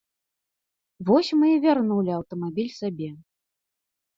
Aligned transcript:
Вось 1.09 1.29
мы 1.41 1.45
і 1.57 1.61
вярнулі 1.65 2.11
аўтамабіль 2.19 2.73
сабе. 2.81 3.09